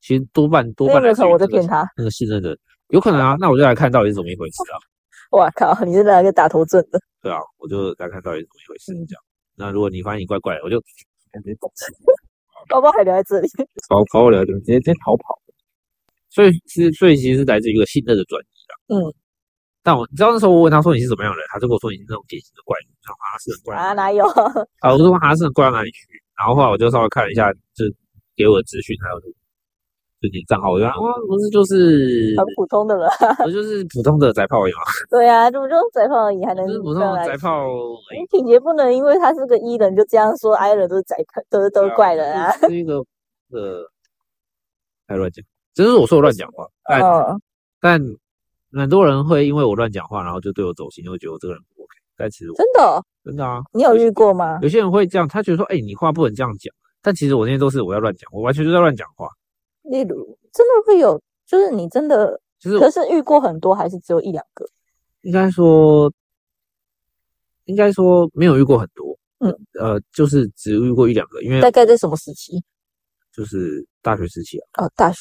[0.00, 1.92] 其实多半多半来自于那有没有可能我在这个骗他？
[1.96, 2.56] 那个信任的，
[2.88, 4.76] 有可能啊，那我就来看到底是怎么一回事啊，
[5.36, 7.00] 哇靠，你是来个打头阵的？
[7.20, 9.22] 对啊，我就来看到底是怎么一回事嗯这样。
[9.56, 10.86] 那如果你发现你怪怪的，我就直
[11.42, 11.68] 接走
[12.68, 13.48] 包包还留在这里，
[13.88, 15.38] 跑跑了，就直接直接逃跑。
[16.30, 18.74] 所以其实所以其实是来自于一个信任的转移啊。
[18.94, 19.14] 嗯。
[19.82, 22.76] 但我你知道那时候我问他说你是什么样的人，他就跟我说你是那种典型的怪
[23.08, 24.26] 啊是很怪人啊哪有？
[24.80, 26.06] 啊，我就问他是很怪到哪里去，
[26.36, 27.84] 然后后来我就稍微看了一下，就
[28.36, 29.20] 给我的资讯还有
[30.20, 30.92] 就你的账号，我就啊
[31.28, 37.68] 不是就是很普通的人啊， 我就是普通的宅炮而已嘛，对啊，这不就是宅炮而已，还能就是普通的宅炮而
[38.16, 38.20] 已。
[38.20, 42.50] 你品杰不能因为他是个 E 人就这样说，I 人都是宅客，都是都是怪人啊。
[42.52, 42.96] 是一个
[43.50, 43.88] 呃，
[45.06, 47.40] 还乱讲，只是我说我乱讲话，但嗯，
[47.80, 48.00] 但
[48.82, 51.90] 很多人会因为我乱讲话，然后就对我走心，就会觉得我这个人不 OK。
[52.16, 54.58] 但其实我真的哦，真的啊，你有遇过吗？
[54.62, 59.28] 有些人会这样，他觉得说，哎、你话不能这样讲，但其实我那些都是我要乱讲，我完全就在乱讲话，
[59.88, 64.66] 例如，真的会有，就是你真的，就是可是遇过很多，还是只有一两个？
[65.22, 66.12] 应该说，
[67.64, 72.62] 应该说没有遇过很多，嗯，呃，就是只遇过一两个，因为大概在什么时期？
[73.32, 75.18] 就是大学时期啊，哦，大学。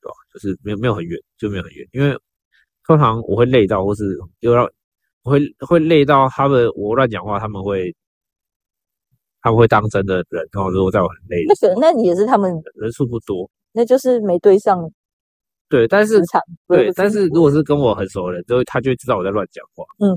[0.00, 0.14] 对吧？
[0.32, 2.16] 就是没有没有很远，就没有很远，因为
[2.86, 4.64] 通常我会累到，或是又让
[5.24, 7.92] 我会会累到他们，我乱讲话，他们会
[9.42, 14.78] 他们会当真的人，然后如果在我很累的那个，那也是他们，人数不多，那就是没对上
[15.68, 16.20] 对，但是
[16.66, 20.16] 对，但是如果是跟我很熟的人，就会他就会知道我在乱讲话，嗯，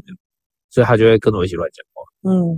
[0.69, 2.55] 所以他就会跟我一起乱讲话，嗯，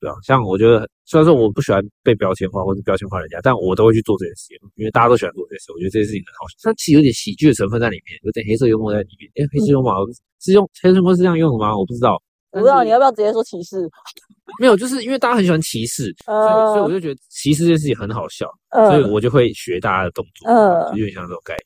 [0.00, 9.30] 对啊，像我觉得虽然说我不喜欢被标签化或者标签化人家，但我都会去做这件事情，因为大家都喜欢做这件事，我觉得这件事情很好笑，它其实有点喜剧的成分在里面，有点黑色幽默在里面。
[9.34, 9.92] 诶，黑色幽默
[10.40, 11.76] 是用黑色幽默是这样用的吗？
[11.76, 12.16] 我不知道，
[12.52, 13.88] 我不知道你要不要直接说歧视？
[14.60, 21.62] 没有，就是因为大家很喜欢歧视，所以所以我呃就觉得歧视这件事情很好笑，所以呃我就会学大家的动作，呃就有点像这种概念，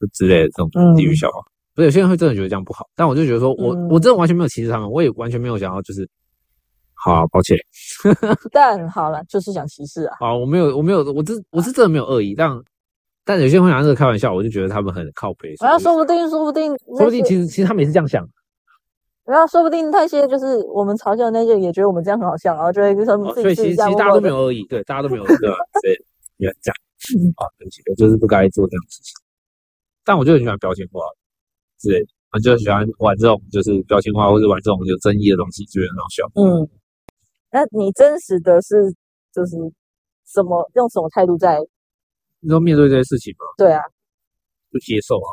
[0.00, 1.40] 就之类的这种嗯地域笑话。
[1.74, 6.08] 不是有些人会真的觉得这样不好，但我就觉得说我、嗯我真的完全没有歧视他们，我也完全没有想要就是，
[6.94, 7.56] 好、啊，抱歉，
[8.52, 10.16] 但好了，就是想歧视啊。
[10.20, 12.50] 好，我没有我没有我真我是真的没有恶意，但
[13.24, 18.24] 但有些人会拿这个开玩笑，我就觉得他们很靠背，然后说不定，说不定，说不定其实其实他们也是这样想，
[19.24, 23.54] 然后说不定那些就是我们嘲笑的那些，也觉得我们这样很好笑，然后就会跟他们哦所以。
[23.54, 24.34] 其实其实大家都没有。
[24.36, 25.56] 有恶意，对，大家都没有恶意，对吧？
[25.80, 25.94] 所以
[26.36, 26.76] 原来这样
[27.36, 29.12] 啊，对不起，我就是不该做这样的事情。
[30.04, 31.00] 但我就很喜欢标签化
[31.78, 36.28] 之类的，我就喜欢玩这种就是标签化或者玩这种有争议的东西，觉得很好笑。
[36.36, 36.68] 嗯，
[37.50, 38.92] 那你真实的是
[39.32, 39.56] 就是
[40.26, 41.58] 什么用什么态度在？
[42.40, 43.80] 你说面对这些事情吗，对啊，
[44.70, 45.28] 就接受啊。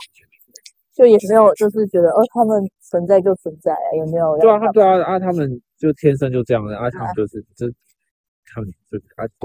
[0.93, 4.37] 就也没有就是觉得哦，他们存在就存在啊，有没有？
[4.39, 7.65] 对啊，他对啊啊，他们就天生就这样的啊，他们就是就
[8.53, 8.97] 他们就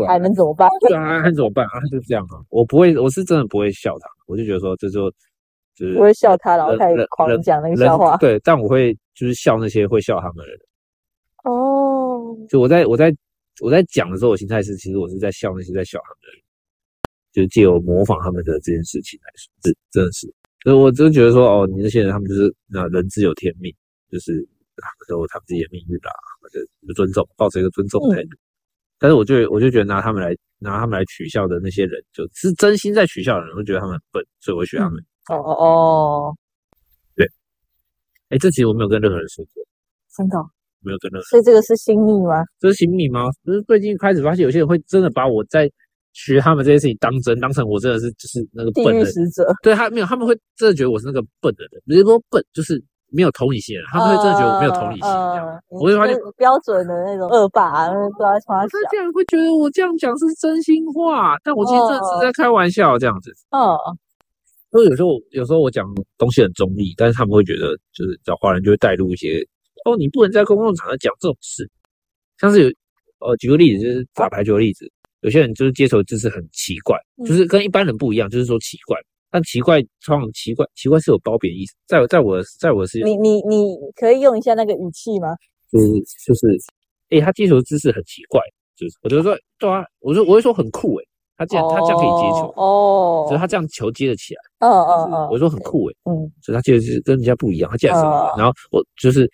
[0.04, 0.68] 啊，还能怎么办？
[0.80, 1.80] 对啊，还能怎么办啊？
[1.90, 5.10] 就这样啊，我不会，我是真的不会笑他，我就觉得说这就
[5.74, 8.16] 就是我会笑他，然后人开狂讲那个笑话。
[8.16, 10.58] 对，但我会就是笑那些会笑他们的人。
[11.44, 13.14] 哦，就我在我在
[13.60, 16.42] 我在讲的时候，我心态是，其实我是在笑那些在笑他们的人，
[17.32, 20.26] 就是借由模仿他们的这件事情来说，是真的是，
[20.66, 23.72] 所以我真的觉得说，哦，你那些人他们就是那人自有天命，
[24.10, 24.44] 就是
[25.06, 26.10] 都有他们自己的命运啦，
[26.42, 26.58] 或者
[26.92, 28.30] 尊重，抱着一个尊重的态度。
[28.98, 34.98] 但是我就我就觉得拿他们来拿他们来取笑的那些人，就是真心在取笑的人，我会觉得他们很笨，所以我会学他们。
[35.28, 36.36] 哦哦哦，
[37.14, 37.24] 对
[38.30, 39.62] 哎、这其实我没有跟任何人说过，
[40.16, 40.50] 真的哦，
[40.80, 41.28] 没有跟任何人。
[41.30, 42.42] 所以这个是心密吗？
[42.58, 43.30] 这是新密吗？
[43.44, 45.70] 就是最近开始发现有些人会真的把我在
[46.16, 55.46] 学他们这些事情当真，当成我真的是就是那个地笨的使者，对他没有，他们会真的觉得我是那个笨的人，不是说笨，就是没有同理心，他们会真的觉得我没有同理心这样。
[55.46, 58.66] 呃我会发现标准的那种恶霸，不知道在冲他。
[58.90, 63.30] 竟然会觉得我这样讲是真心话，但我其实只是在开玩笑这样子。
[63.50, 63.60] 嗯，
[64.70, 65.84] 所以有时候有时候我讲
[66.16, 69.44] 东西很中立，但是他们会觉得就是找华人就会带入一些
[69.84, 71.68] 哦，你不能在公共场合讲这种事，
[72.38, 72.68] 像是有
[73.18, 74.90] 呃举个例子，就是打排球的例子，
[75.26, 77.26] 有些人就是接球姿势很奇怪，嗯。
[77.26, 78.96] 就是跟一般人不一样，就是说奇怪。
[79.28, 85.34] 但奇怪，通常奇怪奇怪是有褒贬意思，在我在我在我的世界，你你你可以用一下那个语气吗？
[85.72, 85.86] 就是
[86.24, 86.46] 就是，
[87.10, 88.40] 诶、他接球姿势很奇怪，
[88.76, 91.04] 就是我就说对啊，我说我会说很酷诶、
[91.36, 96.14] 他这样他这样可以接球，哦，就是他这样球接得起来，嗯嗯嗯，我说很酷诶、嗯。
[96.40, 99.26] 所以他就是跟人家不一样，他竟然是不一样哦然后我就是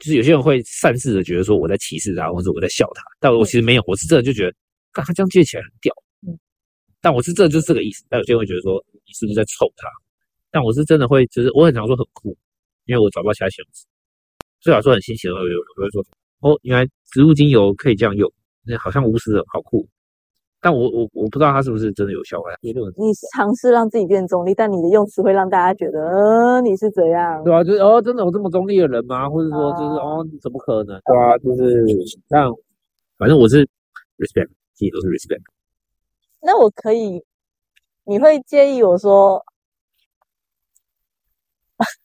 [0.00, 4.52] 就是有些人会擅自的觉得说我在歧视他，或者我在笑他，但我其实没有，我是真的就觉得，
[4.98, 5.94] 干他这样借起来很屌，
[6.26, 6.36] 嗯
[7.00, 8.04] 但我是这就是这个意思。
[8.08, 9.86] 但有些人会觉得说你是不是在臭他？
[10.50, 12.36] 但我是真的会，就是我很常说很酷，
[12.86, 13.86] 因为我找不到其他形容词。
[14.60, 16.04] 最好说很新奇的话，我我会说
[16.40, 18.28] 哦，原来植物精油可以这样用，
[18.66, 19.86] 那好像无死人，好酷。
[20.60, 27.44] 但我我我不知道它是不是真的有效果，有这种你尝试让自己变中立，但你的用词会让大家觉得，呃，你是怎样？
[27.44, 29.30] 对啊，就是哦，真的有这么中立的人吗？
[29.30, 31.00] 或者说就是哦，怎么可能？
[31.06, 31.86] 对啊，就是
[32.28, 32.52] 像
[33.16, 33.62] 反正我是
[34.18, 35.42] respect，自己都是 respect。
[36.40, 37.20] 那我可以，
[38.04, 39.44] 你会介意我说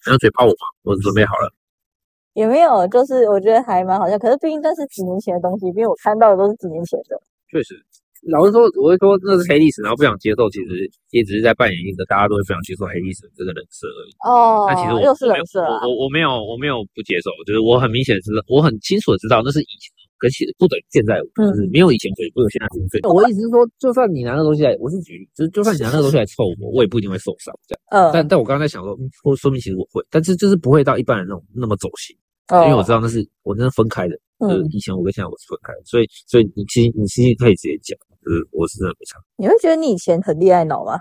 [0.04, 1.54] 然后嘴炮我吗，我准备好了。
[2.34, 2.88] 也没有？
[2.88, 7.14] 就是我觉得还蛮好笑，可是毕竟那是几年前的东西，因为我看到的都是几年前的。
[7.52, 7.78] 确实，
[8.26, 14.12] 老实说，我会说那是黑历史，然后不想接受，其实也只是在扮演一个大家都会不想接受黑历史这个人设而已。
[14.26, 21.52] 哦那其实我又是我没有人设啊，我我我没有我没有不接受，就是我很明显知道，我很清楚的知道那是以前，可是不等于现在，嗯。
[21.52, 27.82] 就是没有以前所以不有现在所以我意思是说，就算你拿那个东西来，我是举例，就是就算你拿那个东西来凑我，我也不一定会受伤这样。
[27.92, 32.16] 嗯，但但我刚刚在想说，嗯，或说明其实我会，但是就是不会到一般人那种那么走心。
[32.50, 41.00] 哦因为我知道那是我那是分开的，就是嗯，以前我跟现在我是分开的，所以所以你其实你其实可以直接讲，就是我是真的没差，你会觉得你以前很恋爱脑吗？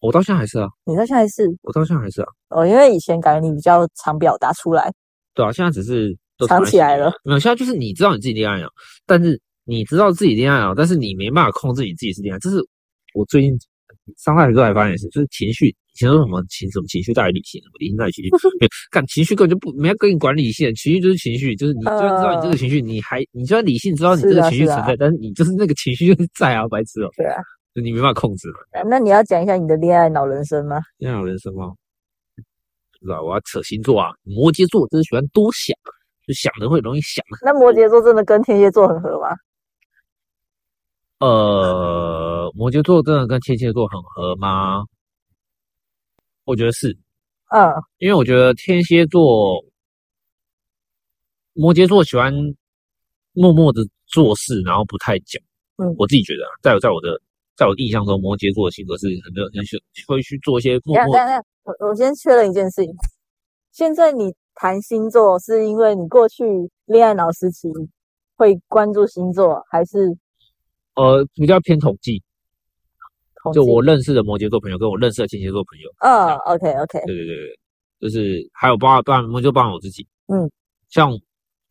[0.00, 1.42] 我到现在还是啊，你到现在还是？
[1.62, 4.92] 我到现在还是啊，哦，因为以前感觉你比较常表达出来，
[5.34, 8.68] 对啊，现在只是都藏起来了，没有，现在就是你知道你自己恋爱了，
[9.06, 12.56] 但是你知道自己恋爱了，但是你没办法控制你自己是恋爱，这是
[13.14, 13.58] 我最近
[14.16, 27.42] 上大学之后才发现的事，就是情绪，以前说什么情什么情绪大于理性，什么理性大于情绪， 没，干情绪根本就不没有跟你管理性，情绪就是情绪，就是你就算知道你这个情绪，你还你就算理性知道你这个是啊是啊情绪存在，但是你就是那个情绪就是在啊，白痴哦，对啊。
[27.74, 28.82] 就你没办法控制嘛。
[28.88, 30.80] 那你要讲一下你的恋爱脑人生吗？
[30.96, 31.70] 恋爱脑人生吗？
[33.00, 35.76] 不知道，我要扯星座啊，摩羯座真是喜欢多想，
[36.28, 37.24] 就想的会容易想。
[37.42, 39.28] 那摩羯座真的跟天蝎座很合吗？
[41.20, 44.84] 呃，摩羯座真的跟天蝎座很合吗？
[46.44, 46.90] 我觉得是，
[47.50, 49.64] 嗯因为我觉得天蝎座、
[51.54, 52.32] 摩羯座喜欢
[53.32, 55.42] 默默的做事，然后不太讲。
[55.78, 57.20] 嗯我自己觉得啊，在我在我的
[57.56, 61.16] 在我印象中，摩羯座的性格是很多很喜会去做一些默默
[61.64, 62.94] 我我先确认一件事情。
[63.72, 66.44] 现在你谈星座，是因为你过去
[66.86, 67.68] 恋爱脑时期
[68.36, 70.08] 会关注星座，还是
[70.96, 72.20] 呃比较偏统计。
[73.40, 73.60] 统计？
[73.60, 77.58] 就我认识的摩羯座朋友跟我认识的天蝎座朋友，嗯，OK OK，对对对对，
[78.00, 80.50] 就是还有包括包含摩羯座包含我自己，嗯，
[80.90, 81.16] 像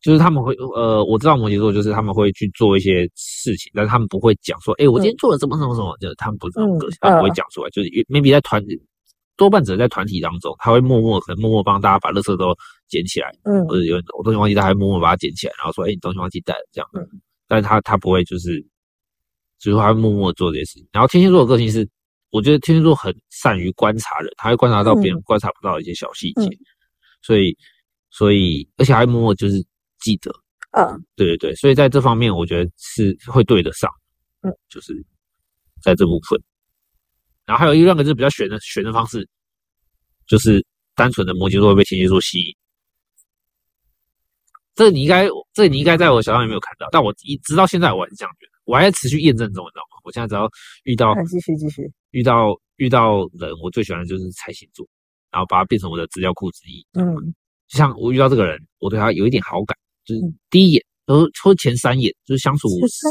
[0.00, 8.64] 就是他们会呃，我知道摩羯座就是他们会去做一些事情，但是他们不会讲说，哎、我今天做了什么什么什么，就是他们不是这种个性，嗯他们不会嗯讲出来，就是 maybe 在团
[9.36, 12.56] 多半只在团体当中，他会默默可能默默帮大家把垃圾都
[12.88, 13.66] 捡起来，嗯。
[13.66, 16.66] 或者有我东西忘记带，还默默把它捡起来，然后说，哎、你东西忘记带了。
[16.72, 17.06] 这样，嗯。
[17.46, 18.60] 但是他他不会就是，
[19.58, 20.86] 就是他默默做这些事情。
[20.92, 21.88] 然后天蝎座的个性是，
[22.30, 25.22] 我觉得天蝎座很善于观察人，他会观察到别人嗯。
[25.22, 26.58] 观察不到的一些小细节，嗯。
[27.22, 27.56] 所以
[28.10, 29.64] 所以而且还默默就是
[30.00, 30.30] 记得，
[30.72, 31.04] 嗯。
[31.16, 33.90] 对对对，所以在这方面我觉得是会对得上，
[34.42, 34.94] 嗯，就是
[35.82, 36.40] 在这部分。
[37.46, 39.26] 然后还有一个两个是比较悬的悬的方式，
[40.26, 40.62] 就是
[40.94, 42.54] 单纯的摩羯座会被天蝎座吸引。
[44.78, 49.98] 这你应该，这你应该在我小账里没有看到，但我一直到现在我还是这样觉得，我还在持续验证中，你知道吗？
[50.04, 50.48] 我现在只要
[50.84, 54.86] 遇到继续继续，遇到遇到人，我最喜欢的就是猜星座，
[55.32, 56.86] 然后把它变成我的资料库之一。
[56.92, 57.34] 嗯
[57.66, 62.68] 就像我遇到这个人，我对他有一点好感，就是嗯第一眼，然后或前三眼，就是相处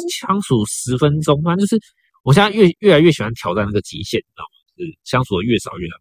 [0.10, 1.80] 相处十分钟，反正就是
[2.24, 4.56] 我现在越越来越喜欢挑战那个极限，你知道吗？
[4.78, 5.98] 就是相处的越少越好。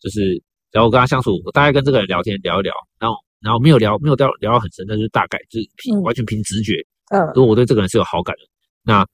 [0.00, 6.74] 就是然后我跟他相处，我大概跟这个人聊天聊一聊，然后然后没有聊没有到聊到很深，但是大概就是凭、嗯完全凭直觉，
[7.10, 8.42] 嗯，如果我对这个人是有好感的，
[8.84, 9.06] 那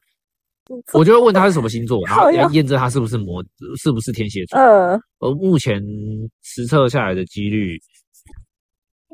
[0.93, 3.43] 我就会问他是什么星座， 然后要验证他是不是摩
[3.79, 4.59] 是不是天蝎座。
[4.59, 5.83] 嗯，而目前
[6.43, 7.79] 实测下来的几率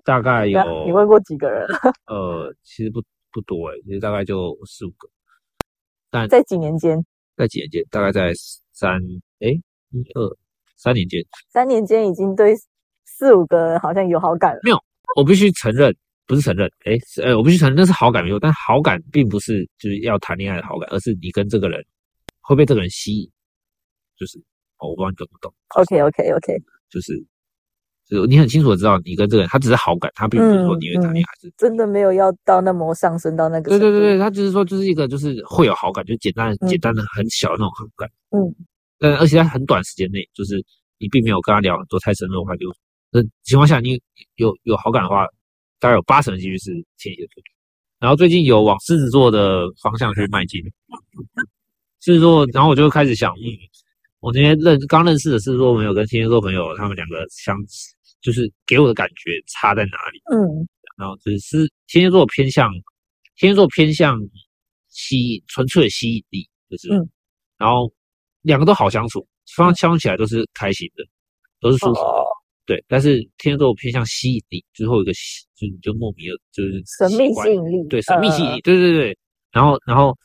[0.04, 1.66] 大概有你问过几个人？
[2.06, 3.00] 呃，其实不
[3.30, 5.08] 不多诶，其实大概就四五个，
[6.10, 6.98] 但在几年间？
[7.36, 8.32] 在几年间，大概在
[8.72, 9.00] 三
[9.40, 9.52] 诶
[9.90, 10.36] 一二
[10.76, 12.54] 三年间，三年间已经对
[13.04, 14.60] 四五个人好像有好感了。
[15.16, 15.94] 我必须承认，
[16.26, 21.84] 不是承认，诶是诶，我必须承认那是好感没有，但好感并不是就是要谈恋爱的好感，而是你跟这个人
[22.40, 23.30] 会被这个人吸引，
[24.18, 24.38] 就是
[24.78, 26.56] 哦，我不知道你懂不懂，OK OK OK，
[26.90, 27.24] 就是
[28.06, 33.70] 就是你很清楚的知道你跟这个人他只是好感，他并不是说你会谈恋爱，还是真的没有要到那么上升到那个。
[33.70, 38.10] 对对对对，他只是说就是一个就是会有好感，就简单简单的很小的那种好感。
[38.30, 38.54] 嗯，
[38.98, 40.56] 但而且在很短时间内，就是
[40.98, 42.64] 你并没有跟他聊很多太深入的话题。
[43.14, 44.02] 那情况下，你
[44.34, 45.24] 有有好感的话，
[45.78, 47.40] 大概有八成的几率是天蝎座。
[48.00, 50.60] 然后最近有往狮子座的方向去迈进，
[52.00, 53.46] 狮子座，然后我就开始想，嗯，
[54.18, 57.56] 我那些认刚认识的狮子座朋友跟天蝎座朋友，他们两个相
[58.20, 60.20] 就是给我的感觉差在哪里？
[60.34, 62.70] 嗯然后只是天蝎座偏向
[63.36, 64.20] 天蝎座偏向
[64.88, 67.08] 吸引纯粹的吸引力，就是，嗯
[67.58, 67.92] 然后
[68.42, 71.04] 两个都好相处，双方相处起来都是开心的，
[71.60, 72.23] 都是舒服的，哦，
[72.66, 72.82] 对。
[72.88, 79.18] 但是天蝎座偏向吸引力，就是会有一个吸就你就莫名的，就是神秘吸引力，对神秘吸引呃力，对对对。
[79.52, 80.16] 然后然后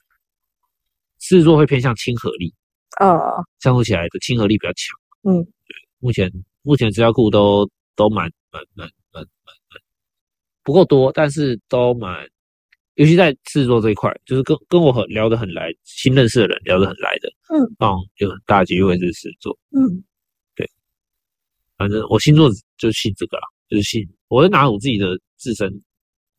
[1.19, 2.51] 狮子座会偏向亲和力，
[2.99, 3.19] 呃，
[3.59, 4.97] 相处起来的亲和力比较强。
[5.23, 6.31] 嗯，对，目前
[6.63, 9.81] 目前资料库都都蛮蛮蛮蛮蛮蛮
[10.63, 12.27] 不够多，但是都蛮，
[12.95, 19.59] 尤其在制作这一块，就是跟跟我很聊得很来，新认识的人聊得很来的，嗯，嗯，有很大的几率会是狮子座。
[19.71, 20.03] 嗯
[21.79, 25.71] 反正我星座就信这个啦，就是信，我会拿我自己的自身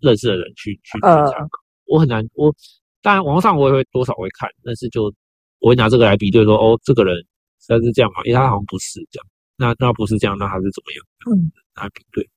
[0.01, 1.49] 认识的人去去去呃参考。
[1.87, 2.55] 我很难，我
[3.01, 5.13] 当然网上我也会多少会看，但是就
[5.61, 7.17] 我会拿这个来比对说，哦，这个人
[7.59, 9.27] 实在是这样嘛，因为他好像不是这样，
[9.57, 11.35] 那那不是这样，那他是怎么样？
[11.35, 12.29] 嗯，拿来比对。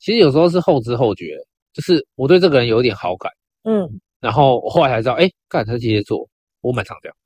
[0.00, 1.38] 其实有时候是后知后觉，
[1.72, 3.30] 就是我对这个人有点好感，
[3.62, 3.88] 嗯，
[4.18, 6.28] 然后我后来才知道，哎，干他天蝎座，
[6.62, 7.16] 我蛮常这样。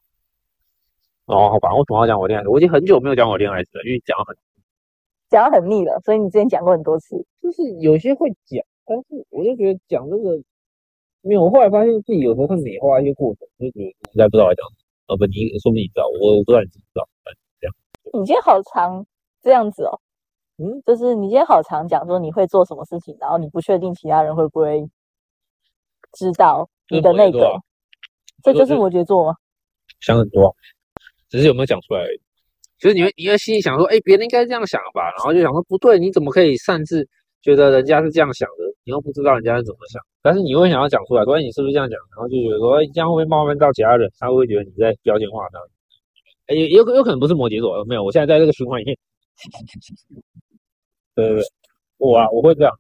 [1.25, 2.47] 哦，好吧，我什么要讲我恋爱？
[2.47, 4.37] 我已经很久没有讲我恋爱史了，因为讲了很
[5.35, 7.17] 讲得很腻了，所以你之前讲过很多次。
[7.43, 10.41] 就是有些会讲，但是我就觉得讲这个，
[11.23, 11.43] 没有。
[11.43, 14.85] 我后来发现自己有时候会美化一些过程，就觉得应该不知道在讲什么。
[15.09, 17.09] 哦不，你说不定你知道，我我不知道你知不知道。
[17.61, 17.75] 这样，
[18.15, 19.05] 你今天好长
[19.43, 20.01] 这样子哦。
[20.59, 24.89] 嗯，就是你今天好常讲说你会做什么事情，然后你不确定其他人会不会
[26.13, 27.61] 知道你的那个，
[28.43, 29.35] 这就是摩羯座吗？
[30.01, 30.55] 想很多，
[31.29, 32.21] 只是有没有讲出来而已。
[32.79, 37.07] 就是你会你会心里想说，哎，别人应该这样想吧，然后就想说不对，你怎么可以擅自
[37.43, 38.65] 觉得人家是这样想的？
[38.85, 41.99] 你又不知道人家是怎么想，但是你会想要讲出来，关键你是不是这样讲？
[42.13, 44.11] 然后就觉得说，哎，这样会不会冒犯到其他人？
[44.19, 45.59] 他会觉得你在标签化他？
[46.47, 48.97] 哎，有有有可能不是摩羯座，没有，我现在在这个循环里面。
[51.15, 51.45] 对对对，
[51.99, 52.73] 我啊，我会这样。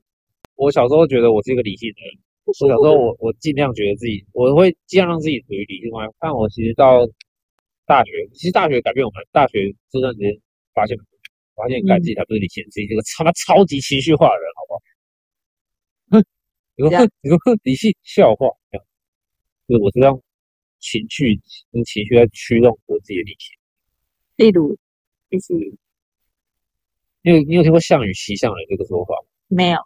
[0.56, 2.12] 我小时候觉得我是一个理性的人，
[2.44, 6.06] 我小时候我我尽量觉得自己，我会尽量让自己处于理性外。
[6.20, 7.06] 但我其实到
[7.86, 10.30] 大学，其实大学改变我们，大学这段时间
[10.72, 10.96] 发现，
[11.54, 14.80] 发现改自己才不是理性，自己这个他妈超级情绪化的人，好不好？
[16.10, 16.24] 哼，
[16.76, 18.48] 你说哼你说哼理性笑话，
[19.68, 20.20] 就是我是让
[20.78, 21.40] 情绪
[21.72, 23.56] 跟情绪在驱动我自己的理性。
[24.36, 24.76] 例如，
[25.30, 25.78] 就是。
[27.26, 29.26] 你有你有听过“项羽骑象人”这个说法吗？
[29.48, 29.78] 没有，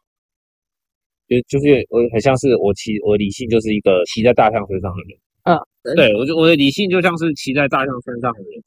[1.29, 5.17] 就就是我很像是我骑我理性就是一个骑在大象身上的人。
[5.49, 8.63] 嗯，对我就我的理性就像是骑在大象身上的人，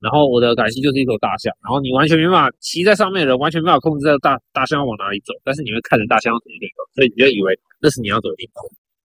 [0.00, 8.64] 然后我的感性就是一头大象，然后你完全没办法骑在上面的人完全没办法控制这大大象要往哪里走，但是你会看着大象要怎么走，所以你就以为那是你要走的地方，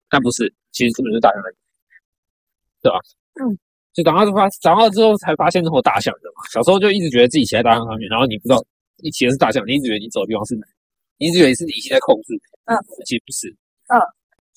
[0.08, 1.50] 但不是，其实根本是大象在
[2.80, 2.98] 走，对吧？
[3.40, 3.58] 嗯，
[3.92, 8.58] 就长大之后长大之后才发现那头大象的嘛，小时候就一直觉得自己骑在大象上面，然后你不知道。
[9.02, 10.66] 你骑的是大象，你一直觉得你走的地方是哪？
[11.18, 13.48] 你一直以为是理性在控制，嗯，其实不是，
[13.88, 13.98] 嗯，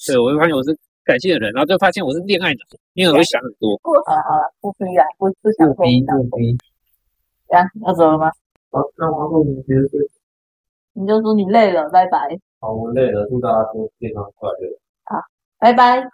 [0.05, 0.69] 对，我就发现我是
[1.05, 2.59] 感性的人，然后就发现我是恋爱脑，
[2.93, 3.77] 因为我会想很多。
[3.77, 6.57] 不，好了好了，不逼啊，不不想逼，不逼。
[7.53, 8.31] 呀，要走了吗？
[8.71, 9.97] 好，那我后面结束。
[10.93, 12.17] 你就说你累了，拜拜。
[12.59, 14.79] 好，我累了，祝大家都健康快乐。
[15.05, 15.21] 好，
[15.59, 16.09] 拜拜。